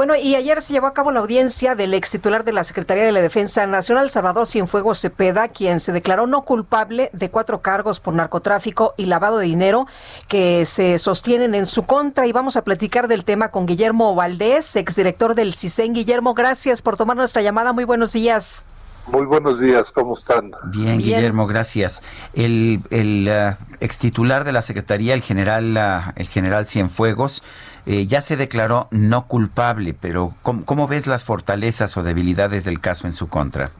Bueno, 0.00 0.16
y 0.16 0.34
ayer 0.34 0.62
se 0.62 0.72
llevó 0.72 0.86
a 0.86 0.94
cabo 0.94 1.12
la 1.12 1.20
audiencia 1.20 1.74
del 1.74 1.92
ex 1.92 2.12
titular 2.12 2.42
de 2.42 2.54
la 2.54 2.64
Secretaría 2.64 3.04
de 3.04 3.12
la 3.12 3.20
Defensa 3.20 3.66
Nacional, 3.66 4.08
Salvador 4.08 4.46
Cienfuegos 4.46 4.98
Cepeda, 4.98 5.48
quien 5.48 5.78
se 5.78 5.92
declaró 5.92 6.26
no 6.26 6.40
culpable 6.40 7.10
de 7.12 7.28
cuatro 7.28 7.60
cargos 7.60 8.00
por 8.00 8.14
narcotráfico 8.14 8.94
y 8.96 9.04
lavado 9.04 9.36
de 9.36 9.44
dinero 9.44 9.86
que 10.26 10.64
se 10.64 10.98
sostienen 10.98 11.54
en 11.54 11.66
su 11.66 11.84
contra. 11.84 12.26
Y 12.26 12.32
vamos 12.32 12.56
a 12.56 12.62
platicar 12.62 13.08
del 13.08 13.26
tema 13.26 13.50
con 13.50 13.66
Guillermo 13.66 14.14
Valdés, 14.14 14.74
exdirector 14.74 15.34
del 15.34 15.52
CISEN. 15.52 15.92
Guillermo, 15.92 16.32
gracias 16.32 16.80
por 16.80 16.96
tomar 16.96 17.18
nuestra 17.18 17.42
llamada. 17.42 17.74
Muy 17.74 17.84
buenos 17.84 18.14
días. 18.14 18.64
Muy 19.06 19.26
buenos 19.26 19.60
días, 19.60 19.90
¿cómo 19.92 20.16
están? 20.16 20.52
Bien, 20.66 20.98
Guillermo, 20.98 21.46
gracias. 21.46 22.02
El, 22.32 22.80
el 22.90 23.28
uh, 23.28 23.62
ex 23.80 23.98
titular 23.98 24.44
de 24.44 24.52
la 24.52 24.62
Secretaría, 24.62 25.14
el 25.14 25.22
general, 25.22 25.76
uh, 25.76 26.12
el 26.16 26.28
general 26.28 26.66
Cienfuegos, 26.66 27.42
eh, 27.86 28.06
ya 28.06 28.20
se 28.20 28.36
declaró 28.36 28.88
no 28.90 29.26
culpable, 29.26 29.94
pero 29.98 30.34
¿cómo, 30.42 30.64
¿cómo, 30.64 30.88
ves 30.88 31.06
las 31.06 31.24
fortalezas 31.24 31.96
o 31.96 32.02
debilidades 32.02 32.64
del 32.64 32.80
caso 32.80 33.06
en 33.06 33.12
su 33.12 33.28
contra? 33.28 33.70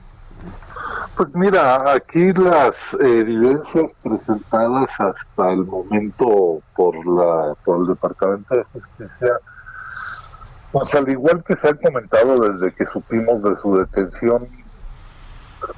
Pues 1.16 1.34
mira, 1.34 1.92
aquí 1.92 2.32
las 2.32 2.96
evidencias 2.98 3.94
presentadas 4.02 4.98
hasta 5.00 5.50
el 5.52 5.66
momento 5.66 6.62
por, 6.74 6.94
la, 7.06 7.54
por 7.62 7.80
el 7.80 7.86
Departamento 7.88 8.56
de 8.56 8.64
Justicia, 8.64 9.34
pues 10.72 10.94
al 10.94 11.10
igual 11.10 11.44
que 11.44 11.56
se 11.56 11.68
ha 11.68 11.74
comentado 11.74 12.48
desde 12.48 12.72
que 12.72 12.86
supimos 12.86 13.42
de 13.42 13.54
su 13.56 13.76
detención, 13.76 14.48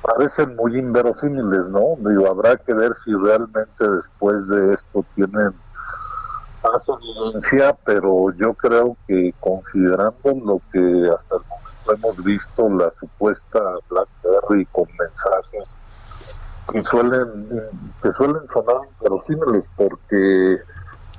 parecen 0.01 0.55
muy 0.55 0.79
inverosímiles, 0.79 1.69
¿no? 1.71 1.97
Digo, 1.99 2.29
habrá 2.31 2.57
que 2.57 2.73
ver 2.73 2.95
si 2.95 3.13
realmente 3.13 3.89
después 3.89 4.47
de 4.49 4.75
esto 4.75 5.05
tienen 5.17 5.53
más 6.63 6.89
evidencia, 6.89 7.77
pero 7.85 8.31
yo 8.37 8.55
creo 8.55 8.97
que 9.07 9.35
considerando 9.41 10.15
lo 10.45 10.61
que 10.73 11.11
hasta 11.15 11.37
el 11.37 11.43
momento 11.49 11.93
hemos 11.93 12.25
visto, 12.25 12.69
la 12.69 12.91
supuesta 12.91 13.61
BlackBerry 13.89 14.67
con 14.67 14.89
mensajes 14.99 15.69
que 16.71 16.85
suelen 16.85 17.49
que 18.03 18.13
suelen 18.13 18.47
sonar 18.47 18.77
inverosímiles 18.95 19.69
porque 19.77 20.59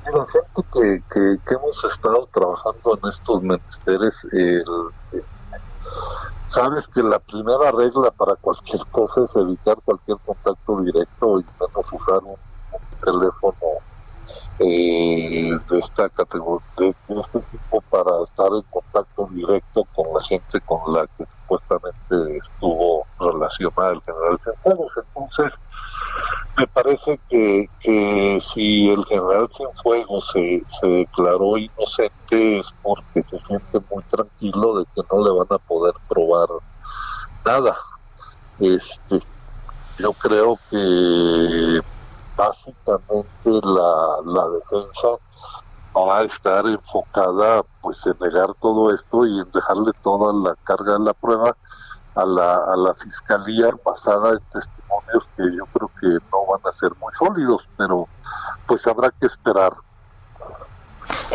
mira, 0.06 0.26
gente 0.28 0.70
que, 0.74 1.04
que, 1.12 1.38
que, 1.46 1.54
hemos 1.54 1.84
estado 1.84 2.28
trabajando 2.32 2.98
en 3.02 3.10
estos 3.10 3.44
menesteres 3.44 4.28
sabes 6.48 6.88
que 6.88 7.04
la 7.04 7.20
primera 7.20 7.72
regla 7.72 8.12
para 8.12 8.36
cualquier 8.36 8.82
cosa 8.92 9.24
es 9.24 9.36
evitar 9.36 9.78
cualquier 9.84 10.18
contacto 10.26 10.82
directo 10.82 11.40
y 11.40 11.46
menos 11.60 11.94
usar 11.94 12.20
un, 12.24 12.32
un 12.32 13.00
teléfono 13.04 13.56
eh, 14.60 15.58
de 15.70 15.80
esta 15.80 16.10
categoría, 16.10 16.66
de, 16.78 16.90
este 16.90 17.40
tipo 17.40 17.82
para 17.90 18.24
estar 18.24 18.48
en 18.48 18.62
contacto 18.70 19.28
directo 19.32 19.84
con 19.96 20.14
la 20.14 20.22
gente 20.24 20.62
con 20.62 20.94
la 20.94 21.08
que 21.18 21.26
supuestamente 21.26 22.38
estuvo 22.38 23.06
relacionada 23.20 23.94
el 23.94 24.02
general 24.02 24.40
Cienfuegos. 24.44 24.94
Entonces, 24.98 25.60
me 26.58 26.68
parece 26.68 27.20
que, 27.30 27.68
que 27.80 28.38
si 28.40 28.90
el 28.90 29.04
general 29.06 29.50
Cienfuegos 29.50 30.30
se, 30.32 30.64
se 30.68 30.88
declaró 30.88 31.58
inocente 31.58 32.60
es 32.60 32.74
porque 32.84 33.24
se 33.24 33.40
siente 33.48 33.80
muy 33.92 34.04
tranquilo 34.04 34.80
de 34.80 34.86
que 34.94 35.02
no 35.12 35.24
le 35.24 35.32
van 35.32 35.48
a 35.50 35.58
poder 35.58 35.94
probar 36.08 36.48
nada. 37.46 37.76
Este, 38.60 39.20
yo 39.98 40.14
creo 40.14 40.58
que 40.70 41.82
básicamente 42.36 43.30
la, 43.46 44.18
la 44.26 44.50
defensa 44.50 45.08
va 45.96 46.20
a 46.20 46.24
estar 46.24 46.66
enfocada 46.66 47.64
pues 47.82 48.06
en 48.08 48.16
negar 48.20 48.54
todo 48.62 48.94
esto 48.94 49.26
y 49.26 49.40
en 49.40 49.52
dejarle 49.52 49.92
toda 50.02 50.34
la 50.34 50.56
carga 50.64 50.94
de 50.94 51.00
la 51.00 51.14
prueba 51.14 51.56
a 52.16 52.26
la, 52.26 52.56
a 52.56 52.76
la 52.76 52.94
fiscalía 52.94 53.70
basada 53.86 54.32
en 54.32 54.40
testimonios 54.52 55.30
que 55.36 55.44
yo 55.56 55.66
creo 55.74 55.92
que 56.00 56.08
no 56.32 56.46
van 56.48 56.62
a 56.66 56.72
ser 56.72 56.92
muy 57.00 57.14
sólidos, 57.14 57.70
pero 57.78 58.08
pues 58.68 58.86
habrá 58.88 59.12
que 59.12 59.28
esperar. 59.28 59.74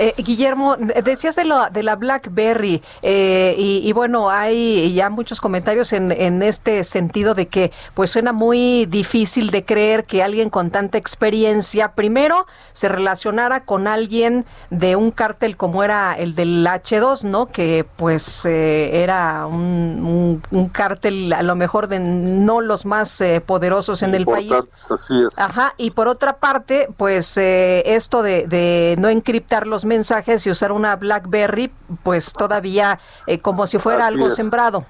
Eh, 0.00 0.14
Guillermo, 0.19 0.76
decías 0.76 1.36
de, 1.36 1.44
lo, 1.44 1.70
de 1.70 1.82
la 1.82 1.97
BlackBerry 1.97 2.82
eh, 3.03 3.54
y, 3.59 3.81
y, 3.84 3.92
bueno, 3.92 4.31
hay 4.31 4.92
ya 4.94 5.10
muchos 5.10 5.41
comentarios 5.41 5.92
en, 5.92 6.12
en, 6.12 6.42
este 6.42 6.84
sentido 6.84 7.34
de 7.34 7.48
que 7.48 7.72
pues 7.94 8.10
suena 8.10 8.32
muy 8.32 8.86
difícil 8.86 9.50
de 9.50 9.64
creer 9.64 10.04
que 10.04 10.22
alguien 10.22 10.50
con 10.50 10.70
tanta 10.70 10.98
experiencia 10.98 11.92
primero 11.92 12.47
se 12.72 12.88
relacionara 12.88 13.60
con 13.60 13.86
alguien 13.86 14.44
de 14.70 14.97
un 14.97 15.10
cártel 15.10 15.56
como 15.56 15.82
era 15.82 16.15
el 16.15 16.34
del 16.34 16.66
H2, 16.66 17.25
¿no? 17.25 17.47
Que 17.47 17.86
pues 17.97 18.47
eh, 18.47 19.03
era 19.03 19.47
un, 19.47 19.59
un, 19.60 20.42
un, 20.50 20.69
cártel 20.69 21.32
a 21.32 21.42
lo 21.42 21.56
mejor 21.56 21.88
de 21.88 21.98
no 21.98 22.60
los 22.60 22.86
más 22.86 23.20
eh, 23.20 23.41
poderosos 23.44 24.03
en 24.03 24.15
el 24.15 24.25
país. 24.25 24.53
Así 24.91 25.15
es. 25.26 25.38
Ajá, 25.38 25.75
y 25.76 25.91
por 25.91 26.09
otra 26.09 26.36
parte, 26.36 26.88
pues 26.97 27.36
eh, 27.36 27.82
esto 27.86 28.22
de, 28.22 28.47
de 28.47 28.97
no 28.98 29.09
encriptar 29.09 29.66
los 29.66 29.84
mensajes 29.88 30.47
y 30.47 30.50
usar 30.50 30.71
una 30.71 30.94
BlackBerry, 30.97 31.72
pues 32.04 32.32
todavía 32.32 33.00
eh, 33.26 33.41
como 33.41 33.66
si 33.66 33.78
fuera 33.78 34.06
Así 34.06 34.15
algo 34.15 34.28
es. 34.28 34.34
sembrado. 34.34 34.84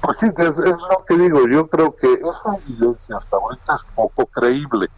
Pues 0.00 0.18
sí, 0.18 0.26
es, 0.36 0.58
es, 0.58 0.58
lo 0.58 1.04
que 1.08 1.16
digo. 1.16 1.48
Yo 1.48 1.66
creo 1.66 1.96
que 1.96 2.12
esa 2.12 2.56
evidencia 2.66 3.16
hasta 3.16 3.36
ahorita 3.36 3.74
es 3.74 3.86
poco 3.94 4.26
creíble. 4.26 4.88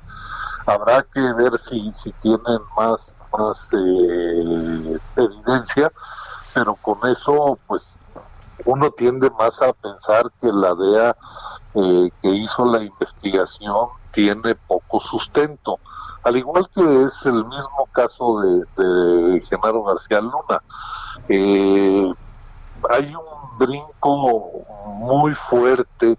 Habrá 0.66 1.02
que 1.02 1.20
ver 1.20 1.56
si, 1.58 1.92
si 1.92 2.10
tienen 2.12 2.58
más, 2.76 3.14
más 3.32 3.72
eh, 3.72 4.98
evidencia, 5.16 5.92
pero 6.52 6.74
con 6.74 7.08
eso, 7.08 7.56
pues 7.68 7.96
uno 8.64 8.90
tiende 8.90 9.30
más 9.30 9.62
a 9.62 9.72
pensar 9.72 10.30
que 10.40 10.48
la 10.52 10.74
DEA 10.74 11.16
eh, 11.74 12.10
que 12.22 12.28
hizo 12.28 12.64
la 12.64 12.82
investigación 12.82 13.88
tiene 14.12 14.54
poco 14.54 14.98
sustento 14.98 15.78
al 16.26 16.36
igual 16.36 16.68
que 16.74 17.04
es 17.04 17.24
el 17.24 17.44
mismo 17.44 17.88
caso 17.92 18.40
de, 18.40 19.40
Genaro 19.48 19.84
García 19.84 20.20
Luna. 20.20 20.60
Eh, 21.28 22.12
hay 22.90 23.14
un 23.14 23.58
brinco 23.58 24.64
muy 24.86 25.34
fuerte 25.36 26.18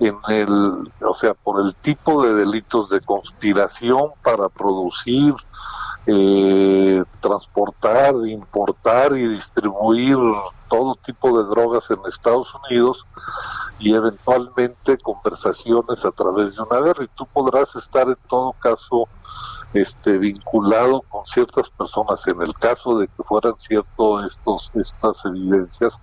en 0.00 0.16
el, 0.28 0.90
o 1.02 1.14
sea, 1.14 1.34
por 1.34 1.60
el 1.60 1.74
tipo 1.74 2.24
de 2.24 2.32
delitos 2.32 2.88
de 2.88 3.02
conspiración 3.02 4.12
para 4.22 4.48
producir, 4.48 5.34
eh, 6.06 7.04
transportar, 7.20 8.14
importar 8.26 9.18
y 9.18 9.28
distribuir 9.28 10.16
todo 10.68 10.94
tipo 10.94 11.36
de 11.36 11.48
drogas 11.48 11.90
en 11.90 11.98
Estados 12.06 12.54
Unidos 12.70 13.06
y 13.78 13.94
eventualmente 13.94 14.96
conversaciones 14.96 16.06
a 16.06 16.10
través 16.10 16.56
de 16.56 16.62
una 16.62 16.80
guerra 16.80 17.04
y 17.04 17.08
tú 17.08 17.26
podrás 17.26 17.76
estar 17.76 18.08
en 18.08 18.16
todo 18.28 18.52
caso 18.52 19.06
este 19.74 20.18
vinculado 20.18 21.02
con 21.08 21.26
ciertas 21.26 21.70
personas. 21.70 22.26
En 22.26 22.40
el 22.40 22.54
caso 22.54 22.98
de 22.98 23.08
que 23.08 23.22
fueran 23.22 23.54
cierto 23.58 24.24
estos 24.24 24.70
estas 24.74 25.24
evidencias 25.24 26.00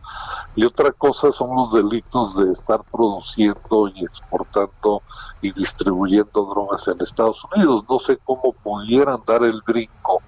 y 0.56 0.66
otra 0.66 0.92
cosa 0.92 1.32
son 1.32 1.56
los 1.56 1.74
delitos 1.74 2.36
de 2.36 2.52
estar 2.52 2.82
produciendo 2.92 3.88
y 3.94 4.06
exportando 4.06 5.02
y 5.42 5.52
distribuyendo 5.52 6.46
drogas 6.46 6.88
en 6.88 7.02
Estados 7.02 7.44
Unidos. 7.56 7.84
No 7.90 8.00
sé 8.00 8.18
cómo 8.24 8.54
pudieran 8.64 9.22
dar 9.26 9.44
el 9.44 9.62
brinco 9.66 10.22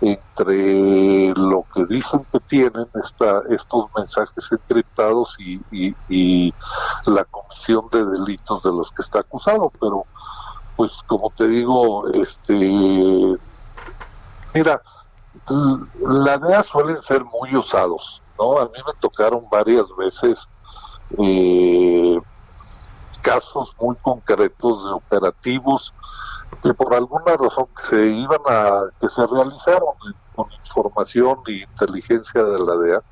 entre 0.00 1.34
lo 1.34 1.64
que 1.74 1.84
dicen 1.84 2.24
que 2.32 2.40
tienen 2.40 2.86
esta, 3.02 3.42
estos 3.50 3.86
mensajes 3.94 4.50
encriptados 4.50 5.36
y, 5.38 6.54
la 7.06 7.24
comisión 7.24 7.88
de 7.90 8.04
delitos 8.04 8.62
de 8.62 8.70
los 8.70 8.90
que 8.92 9.02
está 9.02 9.20
acusado 9.20 9.72
pero 9.80 10.04
pues 10.80 11.02
como 11.06 11.28
te 11.36 11.46
digo, 11.46 12.08
este, 12.08 12.56
mira, 14.54 14.80
la 16.00 16.38
DEA 16.38 16.62
suelen 16.62 17.02
ser 17.02 17.22
muy 17.22 17.54
usados, 17.54 18.22
¿no? 18.38 18.58
A 18.58 18.64
mí 18.64 18.78
me 18.86 18.94
tocaron 18.98 19.44
varias 19.50 19.84
veces 19.98 20.48
eh, 21.18 22.18
casos 23.20 23.76
muy 23.78 23.94
concretos 23.96 24.86
de 24.86 24.92
operativos 24.92 25.92
que 26.62 26.72
por 26.72 26.94
alguna 26.94 27.36
razón 27.36 27.66
se 27.76 28.02
iban 28.06 28.40
a, 28.48 28.84
que 29.02 29.10
se 29.10 29.26
realizaron 29.26 29.96
con 30.34 30.46
información 30.64 31.40
e 31.48 31.64
inteligencia 31.64 32.42
de 32.42 32.58
la 32.58 32.76
DEA, 32.76 33.02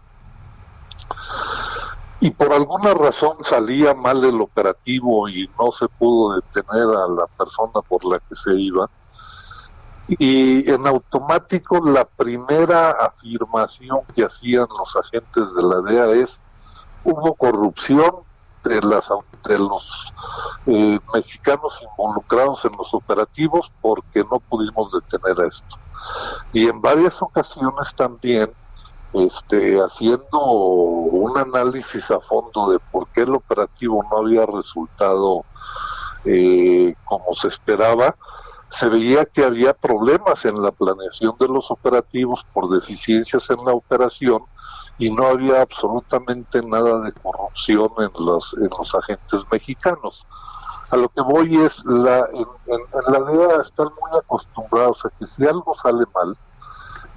y 2.20 2.30
por 2.30 2.52
alguna 2.52 2.94
razón 2.94 3.36
salía 3.42 3.94
mal 3.94 4.24
el 4.24 4.40
operativo 4.40 5.28
y 5.28 5.48
no 5.58 5.70
se 5.70 5.86
pudo 5.88 6.34
detener 6.36 6.88
a 6.96 7.08
la 7.08 7.26
persona 7.38 7.80
por 7.88 8.04
la 8.04 8.18
que 8.18 8.34
se 8.34 8.54
iba. 8.54 8.90
Y 10.08 10.68
en 10.70 10.86
automático 10.86 11.80
la 11.86 12.04
primera 12.04 12.90
afirmación 12.92 14.00
que 14.14 14.24
hacían 14.24 14.66
los 14.76 14.96
agentes 14.96 15.54
de 15.54 15.62
la 15.62 15.80
DEA 15.82 16.22
es 16.22 16.40
hubo 17.04 17.34
corrupción 17.34 18.16
de, 18.64 18.80
las, 18.82 19.08
los 19.44 20.12
eh, 20.66 20.98
mexicanos 21.14 21.80
involucrados 21.82 22.64
en 22.64 22.72
los 22.76 22.92
operativos 22.94 23.70
porque 23.80 24.24
no 24.24 24.40
pudimos 24.40 24.92
detener 24.92 25.46
esto. 25.46 25.76
Y 26.52 26.68
en 26.68 26.80
varias 26.80 27.20
ocasiones 27.22 27.94
también 27.94 28.50
este, 29.12 29.78
haciendo 29.80 30.40
un 30.40 31.38
análisis 31.38 32.10
a 32.10 32.20
fondo 32.20 32.70
de 32.70 32.78
por 32.78 33.08
qué 33.08 33.22
el 33.22 33.34
operativo 33.34 34.04
no 34.10 34.18
había 34.18 34.44
resultado 34.46 35.44
eh, 36.24 36.94
como 37.04 37.34
se 37.34 37.48
esperaba, 37.48 38.14
se 38.70 38.88
veía 38.88 39.24
que 39.24 39.44
había 39.44 39.72
problemas 39.72 40.44
en 40.44 40.62
la 40.62 40.70
planeación 40.70 41.34
de 41.38 41.48
los 41.48 41.70
operativos 41.70 42.44
por 42.52 42.68
deficiencias 42.68 43.48
en 43.50 43.64
la 43.64 43.72
operación 43.72 44.42
y 44.98 45.10
no 45.10 45.26
había 45.26 45.62
absolutamente 45.62 46.60
nada 46.62 47.00
de 47.00 47.12
corrupción 47.12 47.90
en 47.98 48.10
los, 48.26 48.54
en 48.54 48.68
los 48.68 48.94
agentes 48.94 49.42
mexicanos. 49.50 50.26
A 50.90 50.96
lo 50.96 51.08
que 51.08 51.20
voy 51.20 51.56
es, 51.56 51.84
la, 51.84 52.28
en, 52.32 52.46
en 52.66 53.12
la 53.12 53.20
DEA 53.20 53.60
están 53.60 53.88
muy 54.00 54.18
acostumbrados 54.18 55.04
a 55.04 55.10
que 55.10 55.26
si 55.26 55.46
algo 55.46 55.72
sale 55.74 56.04
mal, 56.14 56.36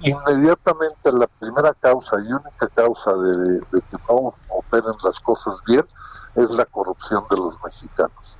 inmediatamente 0.02 1.12
la 1.12 1.26
primera 1.26 1.72
causa 1.74 2.16
y 2.20 2.32
única 2.32 2.68
causa 2.74 3.14
de, 3.14 3.60
que 3.70 3.96
no 4.08 4.34
operen 4.48 4.94
las 5.04 5.20
cosas 5.20 5.62
bien 5.66 5.86
es 6.34 6.50
la 6.50 6.64
corrupción 6.66 7.24
de 7.30 7.36
los 7.36 7.54
mexicanos. 7.62 8.36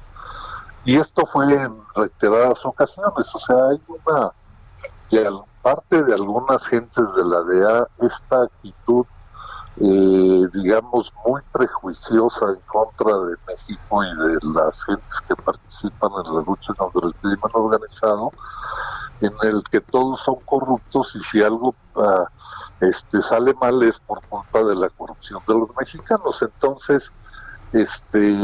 Y 0.84 0.98
esto 0.98 1.24
fue 1.26 1.52
en 1.54 1.76
reiteradas 1.94 2.64
ocasiones, 2.66 3.34
o 3.34 3.38
sea, 3.38 3.68
hay 3.68 3.80
una, 3.88 4.32
de 5.10 5.30
parte 5.62 6.02
de 6.02 6.14
algunas 6.14 6.66
gentes 6.66 7.14
de 7.14 7.24
la 7.24 7.42
DEA, 7.42 7.86
esta 8.00 8.42
actitud, 8.42 9.06
eh, 9.76 10.48
digamos, 10.52 11.12
muy 11.24 11.40
prejuiciosa 11.52 12.46
en 12.46 12.60
contra 12.66 13.16
de 13.16 13.36
México 13.46 14.04
y 14.04 14.16
de 14.16 14.38
las 14.54 14.84
gentes 14.84 15.20
que 15.20 15.36
participan 15.36 16.10
en 16.26 16.34
la 16.34 16.42
lucha 16.42 16.74
contra 16.74 17.06
el 17.06 17.14
crimen 17.14 17.50
organizado, 17.52 18.32
en 19.22 19.32
el 19.42 19.62
que 19.70 19.80
todos 19.80 20.20
son 20.20 20.36
corruptos 20.44 21.14
y 21.16 21.20
si 21.20 21.42
algo 21.42 21.74
ah, 21.96 22.24
este 22.80 23.22
sale 23.22 23.54
mal 23.54 23.82
es 23.82 24.00
por 24.00 24.20
culpa 24.26 24.62
de 24.64 24.74
la 24.74 24.88
corrupción 24.88 25.40
de 25.46 25.54
los 25.54 25.68
mexicanos. 25.76 26.42
Entonces, 26.42 27.12
este 27.72 28.36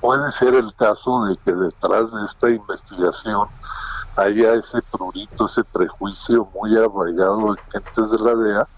puede 0.00 0.30
ser 0.32 0.54
el 0.54 0.74
caso 0.74 1.24
de 1.24 1.36
que 1.36 1.52
detrás 1.52 2.12
de 2.12 2.24
esta 2.24 2.48
investigación 2.48 3.48
haya 4.16 4.54
ese 4.54 4.80
prurito, 4.82 5.46
ese 5.46 5.64
prejuicio 5.64 6.48
muy 6.54 6.76
arraigado 6.76 7.48
en 7.48 7.56
gentes 7.72 8.10
de 8.10 8.18
la 8.18 8.34
DEA 8.34 8.68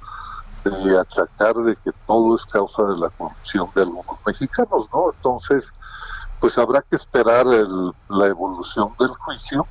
de 0.65 0.99
achacar 0.99 1.55
de 1.57 1.77
que 1.77 1.91
todo 2.07 2.37
es 2.37 2.47
causa 2.47 2.85
de 2.85 2.97
la 2.97 3.11
corrupción 3.11 3.69
de 3.75 3.83
algunos 3.83 4.17
mexicanos, 4.25 4.89
¿no? 4.93 5.13
Entonces, 5.15 5.73
pues 6.41 6.57
habrá 6.57 6.83
que 6.83 6.97
esperar 6.97 7.47
la 7.47 8.27
evolución 8.27 8.93
del 8.99 9.09
juicio 9.09 9.67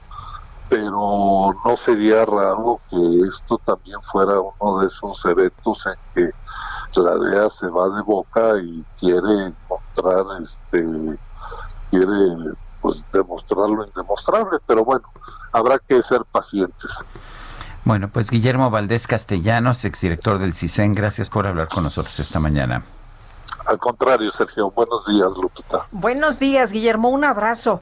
pero 0.71 1.53
no 1.65 1.75
sería 1.75 2.23
raro 2.23 2.79
que 2.89 3.27
esto 3.27 3.57
también 3.65 4.01
fuera 4.01 4.35
uno 4.39 4.79
de 4.79 4.87
esos 4.87 5.25
eventos 5.25 5.85
en 5.85 5.93
que 6.15 7.01
la 7.01 7.17
DEA 7.17 7.49
se 7.49 7.67
va 7.67 7.89
de 7.89 8.01
boca 8.03 8.53
y 8.63 8.81
quiere 8.97 9.47
encontrar, 9.47 10.41
este, 10.41 11.19
quiere 11.89 12.53
pues 12.79 13.03
demostrar 13.11 13.69
lo 13.69 13.85
indemostrable, 13.85 14.59
pero 14.65 14.85
bueno, 14.85 15.03
habrá 15.51 15.77
que 15.77 16.01
ser 16.03 16.23
pacientes. 16.31 17.03
Bueno, 17.83 18.07
pues 18.07 18.29
Guillermo 18.31 18.69
Valdés 18.69 19.07
Castellanos, 19.07 19.83
exdirector 19.83 20.39
del 20.39 20.53
CISEN, 20.53 20.95
gracias 20.95 21.29
por 21.29 21.47
hablar 21.47 21.67
con 21.67 21.83
nosotros 21.83 22.17
esta 22.21 22.39
mañana. 22.39 22.81
Al 23.65 23.77
contrario, 23.77 24.31
Sergio, 24.31 24.71
buenos 24.71 25.05
días, 25.05 25.33
Lupita. 25.35 25.81
Buenos 25.91 26.39
días, 26.39 26.71
Guillermo, 26.71 27.09
un 27.09 27.25
abrazo. 27.25 27.81